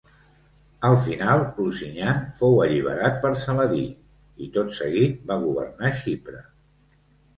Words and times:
Al 0.87 0.95
final 1.01 1.43
Lusignan 1.57 2.23
fou 2.39 2.57
alliberat 2.65 3.19
per 3.25 3.33
Saladí 3.43 3.83
i, 3.91 4.49
tot 4.57 4.75
seguit, 4.81 5.21
va 5.33 5.41
governar 5.49 5.93
Xipre. 6.01 6.43